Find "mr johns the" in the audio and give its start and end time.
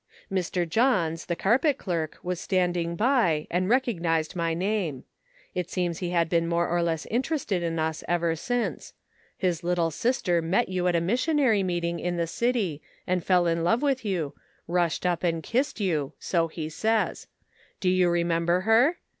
0.31-1.35